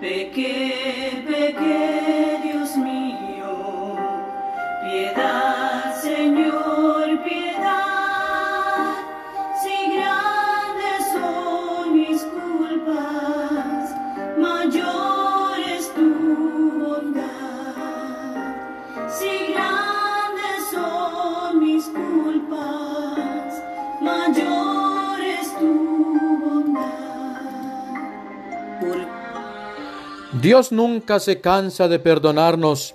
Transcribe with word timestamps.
Pequé, 0.00 1.22
pequé, 1.26 2.15
Dios 30.46 30.70
nunca 30.70 31.18
se 31.18 31.40
cansa 31.40 31.88
de 31.88 31.98
perdonarnos. 31.98 32.94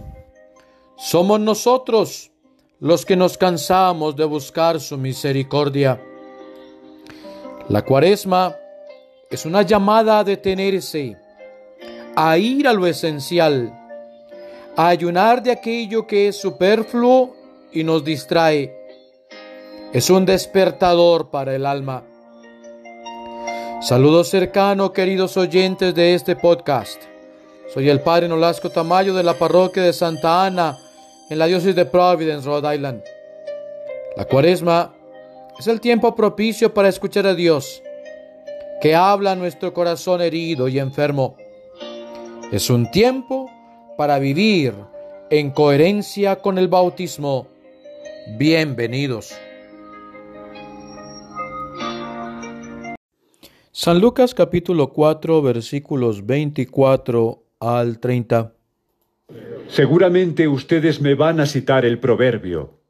Somos 0.95 1.37
nosotros 1.37 2.31
los 2.79 3.05
que 3.05 3.17
nos 3.17 3.37
cansamos 3.37 4.15
de 4.15 4.23
buscar 4.23 4.79
su 4.79 4.97
misericordia. 4.97 6.01
La 7.67 7.83
cuaresma 7.83 8.55
es 9.29 9.45
una 9.45 9.63
llamada 9.63 10.19
a 10.19 10.23
detenerse, 10.23 11.17
a 12.15 12.37
ir 12.37 12.69
a 12.69 12.71
lo 12.71 12.87
esencial, 12.87 13.77
a 14.77 14.87
ayunar 14.87 15.43
de 15.43 15.51
aquello 15.51 16.07
que 16.07 16.29
es 16.29 16.37
superfluo 16.39 17.35
y 17.73 17.83
nos 17.83 18.05
distrae. 18.05 18.73
Es 19.91 20.09
un 20.09 20.25
despertador 20.25 21.29
para 21.29 21.53
el 21.53 21.65
alma. 21.65 22.01
Saludos 23.81 24.29
cercanos, 24.29 24.91
queridos 24.91 25.35
oyentes 25.35 25.93
de 25.93 26.13
este 26.13 26.37
podcast. 26.37 27.10
Soy 27.69 27.89
el 27.89 28.01
Padre 28.01 28.27
Nolasco 28.27 28.69
Tamayo 28.69 29.13
de 29.13 29.23
la 29.23 29.37
parroquia 29.37 29.83
de 29.83 29.93
Santa 29.93 30.45
Ana 30.45 30.77
en 31.29 31.39
la 31.39 31.45
diócesis 31.45 31.75
de 31.75 31.85
Providence, 31.85 32.45
Rhode 32.45 32.75
Island. 32.75 33.01
La 34.17 34.25
cuaresma 34.25 34.93
es 35.57 35.67
el 35.67 35.79
tiempo 35.79 36.13
propicio 36.13 36.73
para 36.73 36.89
escuchar 36.89 37.25
a 37.27 37.33
Dios, 37.33 37.81
que 38.81 38.93
habla 38.93 39.31
a 39.31 39.35
nuestro 39.35 39.73
corazón 39.73 40.21
herido 40.21 40.67
y 40.67 40.79
enfermo. 40.79 41.37
Es 42.51 42.69
un 42.69 42.91
tiempo 42.91 43.49
para 43.95 44.19
vivir 44.19 44.73
en 45.29 45.51
coherencia 45.51 46.37
con 46.37 46.57
el 46.57 46.67
bautismo. 46.67 47.47
Bienvenidos. 48.37 49.33
San 53.71 54.01
Lucas 54.01 54.35
capítulo 54.35 54.91
4 54.91 55.41
versículos 55.41 56.25
24 56.25 57.40
al 57.61 57.99
30. 57.99 58.55
Seguramente 59.67 60.47
ustedes 60.47 60.99
me 60.99 61.13
van 61.13 61.39
a 61.39 61.45
citar 61.45 61.85
el 61.85 61.99
proverbio. 61.99 62.81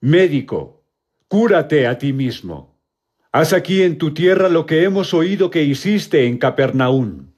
Médico, 0.00 0.84
cúrate 1.28 1.86
a 1.86 1.98
ti 1.98 2.12
mismo. 2.12 2.78
Haz 3.32 3.52
aquí 3.52 3.82
en 3.82 3.98
tu 3.98 4.14
tierra 4.14 4.48
lo 4.48 4.64
que 4.64 4.84
hemos 4.84 5.12
oído 5.12 5.50
que 5.50 5.64
hiciste 5.64 6.26
en 6.26 6.38
Capernaún. 6.38 7.34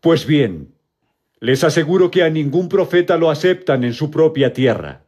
Pues 0.00 0.26
bien, 0.26 0.74
les 1.40 1.64
aseguro 1.64 2.10
que 2.10 2.22
a 2.22 2.30
ningún 2.30 2.68
profeta 2.68 3.16
lo 3.16 3.30
aceptan 3.30 3.82
en 3.82 3.94
su 3.94 4.10
propia 4.10 4.52
tierra. 4.52 5.06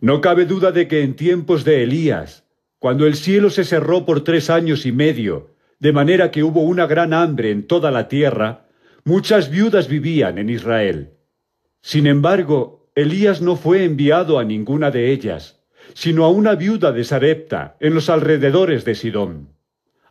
No 0.00 0.20
cabe 0.20 0.44
duda 0.44 0.72
de 0.72 0.88
que 0.88 1.02
en 1.02 1.16
tiempos 1.16 1.64
de 1.64 1.82
Elías, 1.84 2.44
cuando 2.78 3.06
el 3.06 3.14
cielo 3.14 3.48
se 3.48 3.64
cerró 3.64 4.04
por 4.04 4.24
tres 4.24 4.50
años 4.50 4.84
y 4.84 4.92
medio, 4.92 5.54
de 5.78 5.92
manera 5.92 6.30
que 6.30 6.42
hubo 6.42 6.62
una 6.62 6.86
gran 6.86 7.14
hambre 7.14 7.50
en 7.50 7.66
toda 7.66 7.90
la 7.90 8.08
tierra, 8.08 8.66
Muchas 9.04 9.50
viudas 9.50 9.88
vivían 9.88 10.38
en 10.38 10.48
Israel. 10.48 11.14
Sin 11.80 12.06
embargo, 12.06 12.88
Elías 12.94 13.42
no 13.42 13.56
fue 13.56 13.82
enviado 13.82 14.38
a 14.38 14.44
ninguna 14.44 14.92
de 14.92 15.10
ellas, 15.10 15.60
sino 15.92 16.24
a 16.24 16.30
una 16.30 16.54
viuda 16.54 16.92
de 16.92 17.02
Sarepta, 17.02 17.76
en 17.80 17.94
los 17.94 18.08
alrededores 18.08 18.84
de 18.84 18.94
Sidón. 18.94 19.48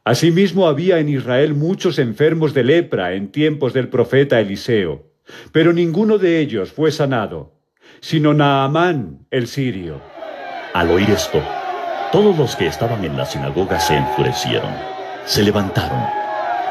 Asimismo 0.04 0.68
había 0.68 1.00
en 1.00 1.08
Israel 1.08 1.54
muchos 1.54 2.00
enfermos 2.00 2.54
de 2.54 2.66
lepra 2.66 3.14
en 3.14 3.32
tiempos 3.32 3.72
del 3.72 3.88
profeta 3.88 4.42
Eliseo, 4.42 5.06
pero 5.54 5.72
ninguno 5.72 6.18
de 6.18 6.42
ellos 6.42 6.74
fue 6.74 6.92
sanado, 6.92 7.54
sino 8.02 8.34
Naamán 8.34 9.26
el 9.32 9.48
sirio. 9.48 10.02
Al 10.74 10.92
oír 10.92 11.10
esto, 11.12 11.42
todos 12.12 12.38
los 12.38 12.58
que 12.58 12.68
estaban 12.68 13.06
en 13.06 13.16
la 13.16 13.26
sinagoga 13.26 13.80
se 13.80 13.96
enfurecieron, 13.96 14.74
se 15.26 15.44
levantaron, 15.44 16.04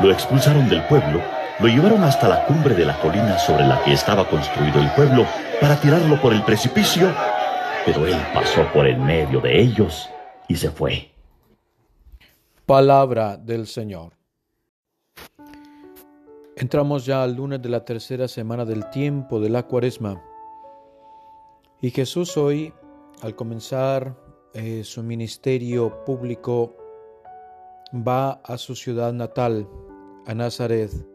lo 0.02 0.12
expulsaron 0.12 0.68
del 0.68 0.82
pueblo 0.82 1.39
lo 1.60 1.68
llevaron 1.68 2.02
hasta 2.04 2.26
la 2.26 2.46
cumbre 2.46 2.74
de 2.74 2.86
la 2.86 2.98
colina 3.00 3.38
sobre 3.38 3.66
la 3.66 3.82
que 3.84 3.92
estaba 3.92 4.26
construido 4.28 4.80
el 4.80 4.90
pueblo 4.92 5.26
para 5.60 5.78
tirarlo 5.78 6.20
por 6.20 6.32
el 6.32 6.42
precipicio, 6.42 7.12
pero 7.84 8.06
él 8.06 8.16
pasó 8.32 8.66
por 8.72 8.86
en 8.86 9.04
medio 9.04 9.40
de 9.40 9.60
ellos 9.60 10.08
y 10.48 10.56
se 10.56 10.70
fue. 10.70 11.10
Palabra 12.64 13.36
del 13.36 13.66
Señor. 13.66 14.14
Entramos 16.56 17.04
ya 17.04 17.22
al 17.22 17.34
lunes 17.34 17.60
de 17.60 17.68
la 17.68 17.84
tercera 17.84 18.26
semana 18.26 18.64
del 18.64 18.88
tiempo 18.88 19.38
de 19.38 19.50
la 19.50 19.64
cuaresma. 19.64 20.22
Y 21.82 21.90
Jesús 21.90 22.36
hoy, 22.38 22.72
al 23.22 23.34
comenzar 23.34 24.16
eh, 24.54 24.82
su 24.84 25.02
ministerio 25.02 26.04
público, 26.04 26.74
va 27.94 28.40
a 28.44 28.56
su 28.56 28.74
ciudad 28.74 29.12
natal, 29.12 29.68
a 30.26 30.34
Nazaret 30.34 31.09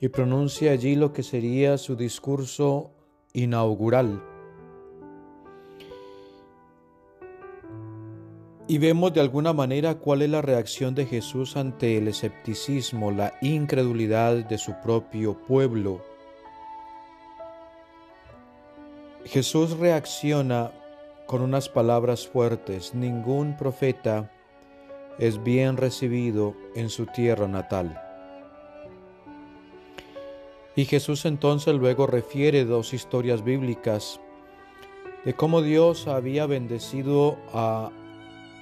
y 0.00 0.08
pronuncia 0.08 0.72
allí 0.72 0.94
lo 0.94 1.12
que 1.12 1.22
sería 1.22 1.78
su 1.78 1.96
discurso 1.96 2.92
inaugural. 3.32 4.22
Y 8.70 8.76
vemos 8.76 9.14
de 9.14 9.20
alguna 9.20 9.54
manera 9.54 9.94
cuál 9.94 10.20
es 10.20 10.28
la 10.28 10.42
reacción 10.42 10.94
de 10.94 11.06
Jesús 11.06 11.56
ante 11.56 11.96
el 11.96 12.06
escepticismo, 12.06 13.10
la 13.10 13.32
incredulidad 13.40 14.44
de 14.44 14.58
su 14.58 14.74
propio 14.82 15.38
pueblo. 15.46 16.04
Jesús 19.24 19.78
reacciona 19.78 20.70
con 21.26 21.40
unas 21.40 21.68
palabras 21.68 22.26
fuertes. 22.26 22.94
Ningún 22.94 23.56
profeta 23.56 24.30
es 25.18 25.42
bien 25.42 25.78
recibido 25.78 26.54
en 26.74 26.90
su 26.90 27.06
tierra 27.06 27.48
natal. 27.48 28.07
Y 30.78 30.84
Jesús 30.84 31.24
entonces 31.24 31.74
luego 31.74 32.06
refiere 32.06 32.64
dos 32.64 32.94
historias 32.94 33.42
bíblicas 33.42 34.20
de 35.24 35.34
cómo 35.34 35.60
Dios 35.60 36.06
había 36.06 36.46
bendecido 36.46 37.36
a 37.52 37.90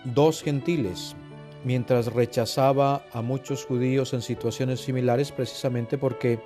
dos 0.03 0.43
gentiles 0.43 1.15
mientras 1.63 2.11
rechazaba 2.11 3.05
a 3.13 3.21
muchos 3.21 3.67
judíos 3.67 4.15
en 4.15 4.23
situaciones 4.23 4.81
similares 4.81 5.31
precisamente 5.31 5.99
porque 5.99 6.41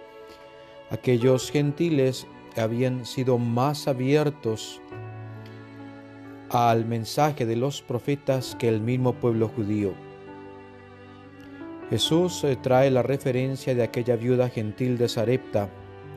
aquellos 0.90 1.52
gentiles 1.52 2.26
habían 2.56 3.06
sido 3.06 3.38
más 3.38 3.86
abiertos 3.86 4.80
al 6.48 6.84
mensaje 6.84 7.46
de 7.46 7.54
los 7.54 7.80
profetas 7.80 8.56
que 8.58 8.66
el 8.66 8.80
mismo 8.80 9.12
pueblo 9.12 9.46
judío. 9.46 10.09
Jesús 11.90 12.44
eh, 12.44 12.54
trae 12.54 12.88
la 12.88 13.02
referencia 13.02 13.74
de 13.74 13.82
aquella 13.82 14.14
viuda 14.14 14.48
gentil 14.48 14.96
de 14.96 15.08
Sarepta 15.08 15.68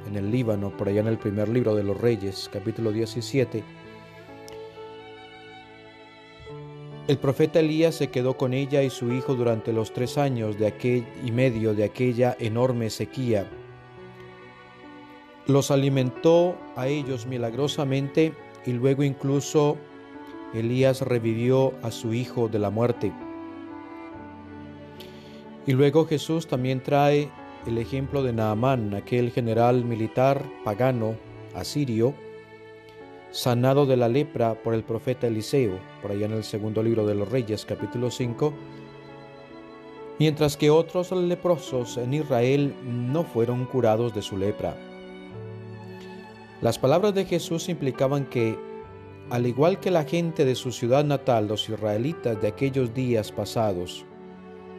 en 0.07 0.15
el 0.15 0.29
Líbano, 0.29 0.77
por 0.77 0.87
allá 0.87 1.01
en 1.01 1.07
el 1.07 1.17
primer 1.17 1.49
libro 1.49 1.73
de 1.73 1.83
los 1.83 1.99
Reyes, 1.99 2.47
capítulo 2.53 2.91
17. 2.91 3.63
El 7.07 7.17
profeta 7.17 7.59
Elías 7.59 7.95
se 7.95 8.11
quedó 8.11 8.37
con 8.37 8.53
ella 8.53 8.83
y 8.83 8.91
su 8.91 9.11
hijo 9.11 9.33
durante 9.33 9.73
los 9.73 9.91
tres 9.93 10.19
años 10.19 10.59
de 10.59 10.67
aquel 10.67 11.07
y 11.25 11.31
medio 11.31 11.73
de 11.73 11.85
aquella 11.85 12.37
enorme 12.39 12.91
sequía. 12.91 13.49
Los 15.47 15.71
alimentó 15.71 16.55
a 16.75 16.87
ellos 16.87 17.25
milagrosamente 17.25 18.33
y 18.65 18.73
luego 18.73 19.01
incluso 19.01 19.77
Elías 20.53 21.01
revivió 21.01 21.73
a 21.81 21.89
su 21.89 22.13
hijo 22.13 22.47
de 22.47 22.59
la 22.59 22.69
muerte. 22.69 23.11
Y 25.65 25.71
luego 25.73 26.05
Jesús 26.05 26.47
también 26.47 26.81
trae 26.81 27.29
el 27.65 27.77
ejemplo 27.77 28.21
de 28.21 28.33
Naamán, 28.33 28.93
aquel 28.93 29.31
general 29.31 29.85
militar 29.85 30.43
pagano 30.65 31.15
asirio, 31.55 32.13
sanado 33.31 33.85
de 33.85 33.95
la 33.95 34.09
lepra 34.09 34.55
por 34.55 34.73
el 34.73 34.83
profeta 34.83 35.27
Eliseo, 35.27 35.79
por 36.01 36.11
allá 36.11 36.25
en 36.25 36.33
el 36.33 36.43
segundo 36.43 36.83
libro 36.83 37.05
de 37.05 37.15
los 37.15 37.29
Reyes, 37.29 37.65
capítulo 37.65 38.11
5, 38.11 38.53
mientras 40.19 40.57
que 40.57 40.69
otros 40.69 41.11
leprosos 41.13 41.97
en 41.97 42.13
Israel 42.13 42.75
no 42.85 43.23
fueron 43.23 43.65
curados 43.65 44.13
de 44.13 44.21
su 44.21 44.37
lepra. 44.37 44.75
Las 46.61 46.77
palabras 46.77 47.13
de 47.13 47.25
Jesús 47.25 47.69
implicaban 47.69 48.25
que, 48.25 48.57
al 49.29 49.47
igual 49.47 49.79
que 49.79 49.91
la 49.91 50.03
gente 50.03 50.43
de 50.43 50.55
su 50.55 50.71
ciudad 50.73 51.05
natal, 51.05 51.47
los 51.47 51.67
israelitas 51.69 52.41
de 52.41 52.49
aquellos 52.49 52.93
días 52.93 53.31
pasados, 53.31 54.05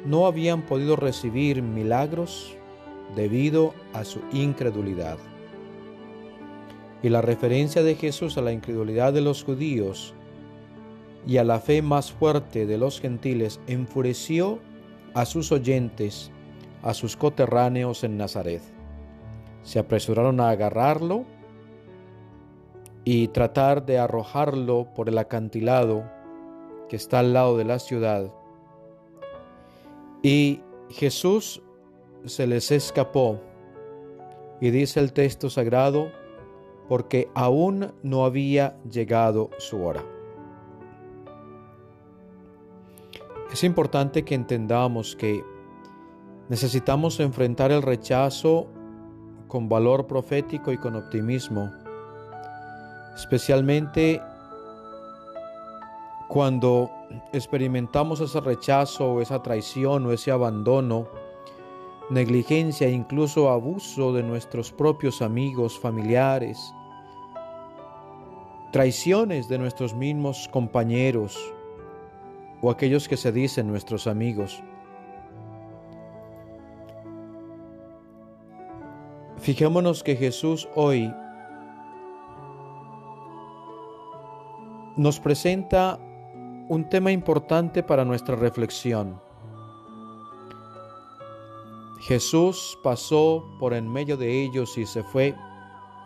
no 0.05 0.27
habían 0.27 0.63
podido 0.63 0.97
recibir 0.97 1.63
milagros 1.63 2.57
debido 3.15 3.75
a 3.93 4.05
su 4.05 4.21
incredulidad. 4.33 5.19
Y 7.03 7.09
la 7.09 7.23
referencia 7.23 7.83
de 7.83 7.95
Jesús 7.95 8.39
a 8.39 8.43
la 8.43 8.53
incredulidad 8.53 9.13
de 9.13 9.21
los 9.21 9.45
judíos 9.45 10.15
y 11.27 11.39
a 11.39 11.45
la 11.45 11.61
fe 11.61 11.83
más 11.83 12.13
fuerte 12.13 12.67
de 12.67 12.79
los 12.79 13.01
gentiles 13.01 13.61
enfureció 13.67 14.59
a 15.15 15.25
sus 15.25 15.53
oyentes, 15.53 16.31
a 16.83 16.93
sus 16.95 17.17
coterráneos 17.17 18.05
en 18.05 18.17
Nazaret. 18.17 18.63
Se 19.63 19.79
apresuraron 19.79 20.41
a 20.41 20.51
agarrarlo 20.51 21.25
y 23.05 23.29
tratar 23.29 23.85
de 23.85 23.99
arrojarlo 23.99 24.89
por 24.95 25.09
el 25.09 25.19
acantilado 25.19 26.05
que 26.89 26.97
está 26.97 27.21
al 27.21 27.33
lado 27.33 27.57
de 27.57 27.65
la 27.65 27.79
ciudad. 27.79 28.31
Y 30.25 30.63
Jesús 30.89 31.63
se 32.25 32.47
les 32.47 32.71
escapó. 32.71 33.39
Y 34.59 34.71
dice 34.71 34.99
el 34.99 35.13
texto 35.13 35.51
sagrado, 35.51 36.11
porque 36.89 37.29
aún 37.35 37.93
no 38.03 38.25
había 38.25 38.79
llegado 38.91 39.51
su 39.59 39.85
hora. 39.85 40.03
Es 43.53 43.63
importante 43.65 44.25
que 44.25 44.35
entendamos 44.35 45.15
que 45.15 45.45
necesitamos 46.49 47.21
enfrentar 47.21 47.71
el 47.71 47.83
rechazo 47.83 48.67
con 49.47 49.69
valor 49.69 50.07
profético 50.07 50.73
y 50.73 50.79
con 50.79 50.97
optimismo, 50.97 51.71
especialmente 53.15 54.23
cuando 56.29 56.91
experimentamos 57.33 58.21
ese 58.21 58.41
rechazo 58.41 59.13
o 59.13 59.21
esa 59.21 59.43
traición 59.43 60.07
o 60.07 60.13
ese 60.13 60.31
abandono, 60.31 61.09
negligencia 62.11 62.87
e 62.87 62.93
incluso 62.93 63.49
abuso 63.51 64.13
de 64.13 64.23
nuestros 64.23 64.73
propios 64.73 65.23
amigos, 65.23 65.79
familiares, 65.79 66.73
traiciones 68.73 69.49
de 69.49 69.59
nuestros 69.59 69.95
mismos 69.95 70.49
compañeros, 70.49 71.39
o 72.61 72.71
aquellos 72.71 73.09
que 73.09 73.17
se 73.17 73.31
dicen 73.31 73.69
nuestros 73.69 74.07
amigos. 74.07 74.63
Fijémonos 79.39 80.03
que 80.03 80.17
Jesús 80.17 80.69
hoy 80.75 81.13
nos 84.97 85.21
presenta 85.21 85.99
un 86.69 86.89
tema 86.89 87.13
importante 87.13 87.83
para 87.83 88.05
nuestra 88.05 88.37
reflexión. 88.37 89.21
Jesús 92.01 92.79
pasó 92.83 93.45
por 93.59 93.75
en 93.75 93.91
medio 93.91 94.17
de 94.17 94.43
ellos 94.43 94.77
y 94.79 94.87
se 94.87 95.03
fue, 95.03 95.35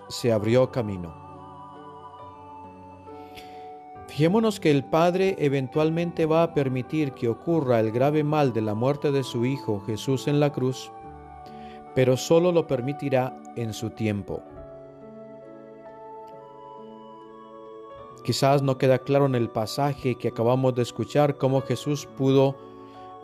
se 0.09 0.33
abrió 0.33 0.71
camino. 0.71 1.15
Fijémonos 4.09 4.59
que 4.59 4.71
el 4.71 4.85
Padre 4.85 5.37
eventualmente 5.39 6.27
va 6.27 6.43
a 6.43 6.55
permitir 6.55 7.13
que 7.13 7.29
ocurra 7.29 7.79
el 7.79 7.93
grave 7.93 8.25
mal 8.25 8.53
de 8.53 8.63
la 8.63 8.75
muerte 8.75 9.13
de 9.13 9.23
su 9.23 9.45
Hijo 9.45 9.81
Jesús 9.87 10.27
en 10.27 10.41
la 10.41 10.53
cruz, 10.53 10.91
pero 11.95 12.17
solo 12.17 12.51
lo 12.51 12.67
permitirá 12.67 13.37
en 13.55 13.73
su 13.73 13.91
tiempo. 13.91 14.43
Quizás 18.29 18.63
no 18.63 18.77
queda 18.77 18.99
claro 18.99 19.25
en 19.25 19.35
el 19.35 19.49
pasaje 19.49 20.17
que 20.17 20.29
acabamos 20.29 20.75
de 20.75 20.83
escuchar 20.83 21.39
cómo 21.39 21.63
Jesús 21.63 22.05
pudo 22.05 22.57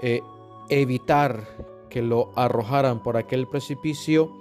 eh, 0.01 0.23
evitar 0.71 1.47
que 1.91 2.01
lo 2.01 2.31
arrojaran 2.37 3.03
por 3.03 3.19
aquel 3.19 3.47
precipicio 3.47 4.33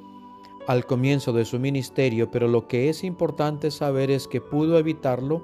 al 0.66 0.86
comienzo 0.86 1.34
de 1.34 1.44
su 1.44 1.60
ministerio, 1.60 2.32
pero 2.32 2.48
lo 2.48 2.66
que 2.70 2.88
es 2.88 3.04
importante 3.04 3.72
saber 3.72 4.10
es 4.10 4.26
que 4.30 4.40
pudo 4.40 4.80
evitarlo 4.80 5.42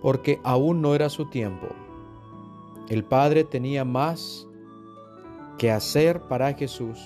porque 0.00 0.40
aún 0.42 0.80
no 0.80 0.94
era 0.94 1.10
su 1.10 1.26
tiempo. 1.26 1.66
El 2.88 3.04
Padre 3.04 3.44
tenía 3.44 3.84
más 3.84 4.48
que 5.58 5.70
hacer 5.70 6.18
para 6.28 6.54
Jesús 6.54 6.98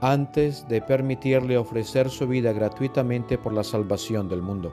antes 0.00 0.68
de 0.68 0.80
permitirle 0.80 1.58
ofrecer 1.58 2.08
su 2.08 2.28
vida 2.28 2.52
gratuitamente 2.52 3.36
por 3.36 3.52
la 3.52 3.64
salvación 3.64 4.28
del 4.28 4.42
mundo. 4.42 4.72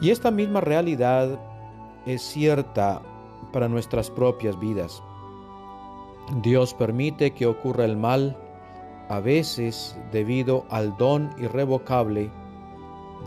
Y 0.00 0.10
esta 0.10 0.30
misma 0.30 0.60
realidad 0.60 1.40
es 2.06 2.22
cierta 2.22 3.02
para 3.52 3.68
nuestras 3.68 4.10
propias 4.10 4.58
vidas. 4.58 5.02
Dios 6.42 6.74
permite 6.74 7.32
que 7.32 7.46
ocurra 7.46 7.84
el 7.84 7.96
mal 7.96 8.36
a 9.08 9.20
veces 9.20 9.96
debido 10.12 10.66
al 10.70 10.96
don 10.98 11.30
irrevocable 11.38 12.30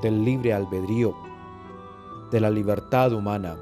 del 0.01 0.23
libre 0.23 0.53
albedrío 0.53 1.15
de 2.31 2.39
la 2.39 2.49
libertad 2.49 3.11
humana. 3.11 3.57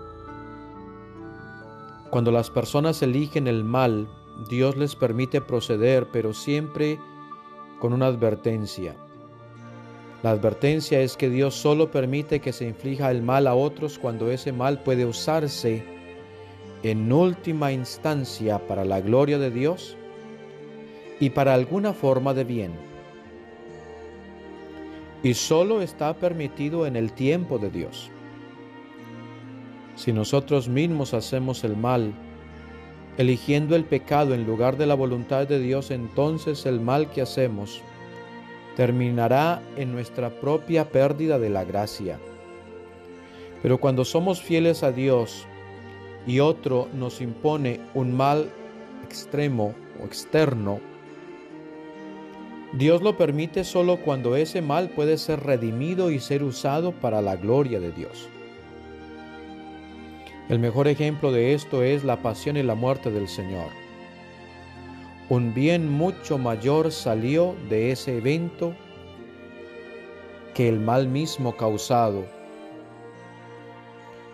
Cuando 2.11 2.31
las 2.31 2.49
personas 2.49 3.01
eligen 3.01 3.47
el 3.47 3.63
mal, 3.63 4.07
Dios 4.49 4.77
les 4.77 4.95
permite 4.95 5.41
proceder, 5.41 6.09
pero 6.11 6.33
siempre 6.33 6.99
con 7.79 7.93
una 7.93 8.07
advertencia. 8.07 8.95
La 10.21 10.31
advertencia 10.31 10.99
es 10.99 11.15
que 11.15 11.29
Dios 11.29 11.55
solo 11.55 11.91
permite 11.91 12.41
que 12.41 12.51
se 12.51 12.67
inflija 12.67 13.09
el 13.09 13.21
mal 13.21 13.47
a 13.47 13.55
otros 13.55 13.97
cuando 13.97 14.29
ese 14.31 14.51
mal 14.51 14.83
puede 14.83 15.05
usarse 15.05 15.83
en 16.83 17.11
última 17.11 17.71
instancia 17.71 18.59
para 18.67 18.83
la 18.83 18.99
gloria 18.99 19.37
de 19.37 19.49
Dios 19.49 19.95
y 21.21 21.29
para 21.29 21.53
alguna 21.53 21.93
forma 21.93 22.33
de 22.33 22.43
bien. 22.43 22.71
Y 25.23 25.33
solo 25.33 25.81
está 25.81 26.13
permitido 26.13 26.85
en 26.85 26.97
el 26.97 27.13
tiempo 27.13 27.57
de 27.57 27.69
Dios. 27.69 28.09
Si 29.95 30.11
nosotros 30.13 30.67
mismos 30.67 31.13
hacemos 31.13 31.63
el 31.63 31.75
mal, 31.75 32.13
eligiendo 33.17 33.75
el 33.75 33.83
pecado 33.83 34.33
en 34.33 34.45
lugar 34.45 34.77
de 34.77 34.85
la 34.85 34.95
voluntad 34.95 35.47
de 35.47 35.59
Dios, 35.59 35.91
entonces 35.91 36.65
el 36.65 36.79
mal 36.79 37.09
que 37.09 37.21
hacemos 37.21 37.81
terminará 38.79 39.61
en 39.75 39.91
nuestra 39.91 40.29
propia 40.29 40.89
pérdida 40.89 41.37
de 41.37 41.49
la 41.49 41.65
gracia. 41.65 42.17
Pero 43.61 43.77
cuando 43.77 44.05
somos 44.05 44.41
fieles 44.41 44.83
a 44.83 44.93
Dios 44.93 45.45
y 46.25 46.39
otro 46.39 46.87
nos 46.93 47.19
impone 47.19 47.81
un 47.93 48.15
mal 48.15 48.49
extremo 49.03 49.73
o 50.01 50.05
externo, 50.05 50.79
Dios 52.71 53.01
lo 53.01 53.17
permite 53.17 53.65
solo 53.65 53.97
cuando 53.97 54.37
ese 54.37 54.61
mal 54.61 54.91
puede 54.91 55.17
ser 55.17 55.41
redimido 55.41 56.09
y 56.09 56.19
ser 56.19 56.41
usado 56.41 56.93
para 56.93 57.21
la 57.21 57.35
gloria 57.35 57.81
de 57.81 57.91
Dios. 57.91 58.29
El 60.47 60.59
mejor 60.59 60.87
ejemplo 60.87 61.33
de 61.33 61.53
esto 61.53 61.83
es 61.83 62.05
la 62.05 62.21
pasión 62.21 62.55
y 62.55 62.63
la 62.63 62.75
muerte 62.75 63.11
del 63.11 63.27
Señor. 63.27 63.88
Un 65.29 65.53
bien 65.53 65.87
mucho 65.87 66.39
mayor 66.39 66.91
salió 66.91 67.55
de 67.69 67.91
ese 67.91 68.17
evento 68.17 68.73
que 70.55 70.67
el 70.67 70.79
mal 70.79 71.07
mismo 71.07 71.55
causado. 71.55 72.25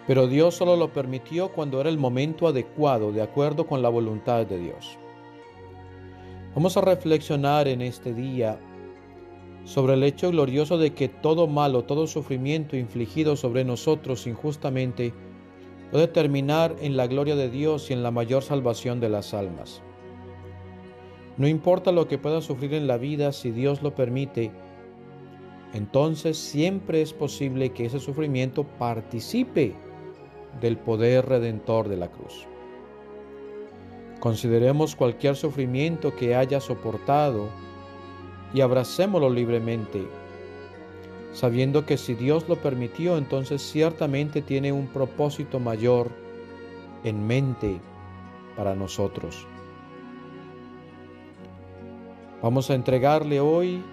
Pero 0.08 0.28
Dios 0.28 0.56
solo 0.56 0.78
lo 0.78 0.94
permitió 0.94 1.50
cuando 1.50 1.82
era 1.82 1.90
el 1.90 1.98
momento 1.98 2.48
adecuado, 2.48 3.12
de 3.12 3.22
acuerdo 3.22 3.68
con 3.68 3.82
la 3.82 3.90
voluntad 3.90 4.46
de 4.46 4.58
Dios. 4.58 4.98
Vamos 6.54 6.78
a 6.78 6.82
reflexionar 6.82 7.68
en 7.68 7.82
este 7.82 8.14
día 8.14 8.58
sobre 9.66 9.96
el 9.96 10.04
hecho 10.04 10.32
glorioso 10.32 10.78
de 10.78 10.94
que 10.94 11.10
todo 11.10 11.46
mal 11.48 11.76
o 11.76 11.84
todo 11.84 12.08
sufrimiento 12.08 12.78
infligido 12.78 13.36
sobre 13.36 13.66
nosotros 13.66 14.28
injustamente 14.28 15.14
puede 15.92 16.08
terminar 16.08 16.74
en 16.80 16.96
la 16.96 17.08
gloria 17.08 17.36
de 17.36 17.50
Dios 17.50 17.90
y 17.90 17.94
en 17.94 18.02
la 18.02 18.12
mayor 18.12 18.44
salvación 18.44 19.02
de 19.02 19.10
las 19.10 19.34
almas. 19.34 19.82
No 21.38 21.48
importa 21.48 21.92
lo 21.92 22.08
que 22.08 22.18
pueda 22.18 22.42
sufrir 22.42 22.74
en 22.74 22.88
la 22.88 22.98
vida, 22.98 23.32
si 23.32 23.52
Dios 23.52 23.82
lo 23.82 23.94
permite, 23.94 24.52
entonces 25.74 26.38
siempre 26.38 27.02
es 27.02 27.14
posible 27.14 27.72
que 27.72 27.86
ese 27.86 28.00
sufrimiento 28.00 28.64
participe 28.64 29.76
del 30.62 30.78
poder 30.78 31.26
redentor 31.26 31.90
de 31.90 31.98
la 31.98 32.10
cruz. 32.10 32.46
Consideremos 34.20 34.96
cualquier 34.96 35.36
sufrimiento 35.36 36.16
que 36.16 36.36
haya 36.36 36.62
soportado 36.62 37.50
y 38.54 38.62
abracémoslo 38.62 39.30
libremente 39.30 40.06
sabiendo 41.36 41.86
que 41.86 41.98
si 41.98 42.16
Dios 42.16 42.48
lo 42.48 42.56
permitió, 42.56 43.18
entonces 43.18 43.62
ciertamente 43.62 44.42
tiene 44.42 44.72
un 44.72 44.88
propósito 44.88 45.60
mayor 45.60 46.10
en 47.04 47.28
mente 47.28 47.80
para 48.56 48.74
nosotros. 48.74 49.46
Vamos 52.42 52.70
a 52.70 52.76
entregarle 52.76 53.40
hoy 53.40 53.84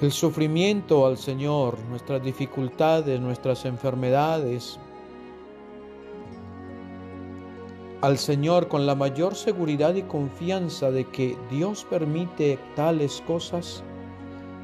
el 0.00 0.12
sufrimiento 0.12 1.06
al 1.06 1.16
Señor, 1.16 1.78
nuestras 1.88 2.22
dificultades, 2.22 3.20
nuestras 3.20 3.64
enfermedades. 3.64 4.78
al 8.02 8.18
Señor 8.18 8.68
con 8.68 8.86
la 8.86 8.94
mayor 8.94 9.34
seguridad 9.34 9.94
y 9.94 10.02
confianza 10.02 10.90
de 10.90 11.06
que 11.06 11.36
Dios 11.50 11.84
permite 11.88 12.58
tales 12.74 13.22
cosas 13.26 13.82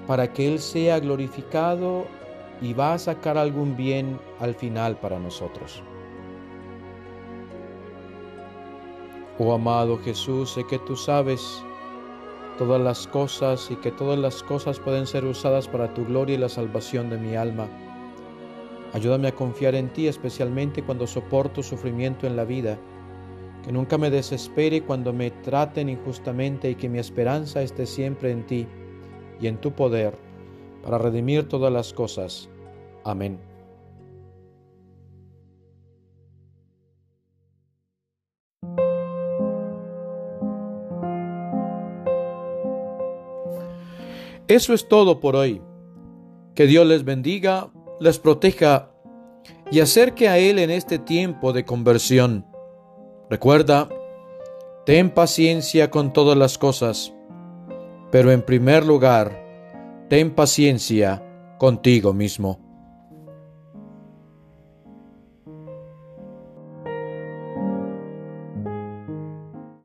para 0.07 0.33
que 0.33 0.47
Él 0.47 0.59
sea 0.61 1.01
glorificado 1.01 2.05
y 2.61 2.75
va 2.75 2.95
a 2.95 2.99
sacar 2.99 3.39
algún 3.39 3.77
bien 3.77 4.21
al 4.39 4.55
final 4.55 4.97
para 4.97 5.19
nosotros. 5.19 5.83
Oh 9.39 9.55
amado 9.55 9.99
Jesús, 9.99 10.53
sé 10.53 10.65
que 10.67 10.79
tú 10.81 10.95
sabes 10.95 11.65
todas 12.59 12.81
las 12.81 13.07
cosas 13.07 13.71
y 13.71 13.77
que 13.77 13.91
todas 13.91 14.19
las 14.19 14.43
cosas 14.43 14.79
pueden 14.79 15.07
ser 15.07 15.25
usadas 15.25 15.69
para 15.69 15.93
tu 15.95 16.05
gloria 16.05 16.35
y 16.35 16.39
la 16.39 16.49
salvación 16.49 17.11
de 17.11 17.19
mi 17.19 17.35
alma. 17.37 17.69
Ayúdame 18.93 19.29
a 19.29 19.35
confiar 19.35 19.75
en 19.75 19.89
ti, 19.93 20.07
especialmente 20.07 20.83
cuando 20.83 21.07
soporto 21.07 21.63
sufrimiento 21.63 22.27
en 22.27 22.37
la 22.37 22.45
vida. 22.45 22.79
Que 23.65 23.73
nunca 23.73 23.97
me 23.97 24.11
desespere 24.11 24.83
cuando 24.83 25.13
me 25.13 25.31
traten 25.31 25.89
injustamente 25.89 26.71
y 26.71 26.75
que 26.75 26.89
mi 26.89 26.99
esperanza 26.99 27.63
esté 27.63 27.87
siempre 27.87 28.31
en 28.31 28.45
ti 28.47 28.67
y 29.41 29.47
en 29.47 29.59
tu 29.59 29.73
poder 29.73 30.17
para 30.83 30.99
redimir 30.99 31.49
todas 31.49 31.73
las 31.73 31.93
cosas. 31.93 32.49
Amén. 33.05 33.52
Eso 44.53 44.75
es 44.75 44.87
todo 44.87 45.19
por 45.19 45.35
hoy. 45.35 45.63
Que 46.55 46.67
Dios 46.67 46.87
les 46.87 47.05
bendiga, 47.07 47.71
les 48.01 48.19
proteja 48.19 48.91
y 49.71 49.81
acerque 49.81 50.29
a 50.29 50.37
Él 50.37 50.59
en 50.59 50.71
este 50.71 50.99
tiempo 50.99 51.55
de 51.55 51.65
conversión. 51.65 52.45
Recuerda, 53.31 53.89
ten 54.85 55.09
paciencia 55.09 55.91
con 55.91 56.13
todas 56.13 56.37
las 56.37 56.59
cosas, 56.59 57.15
pero 58.11 58.31
en 58.31 58.43
primer 58.43 58.85
lugar, 58.85 59.43
ten 60.11 60.35
paciencia 60.35 61.27
contigo 61.59 62.13
mismo. 62.13 62.61